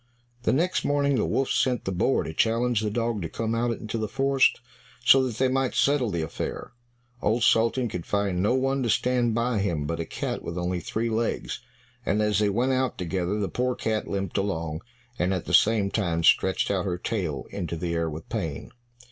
[0.41, 3.69] The next morning the wolf sent the boar to challenge the dog to come out
[3.77, 4.59] into the forest
[5.05, 6.71] so that they might settle the affair.
[7.21, 10.79] Old Sultan could find no one to stand by him but a cat with only
[10.79, 11.59] three legs,
[12.03, 14.81] and as they went out together the poor cat limped along,
[15.19, 18.71] and at the same time stretched out her tail into the air with pain.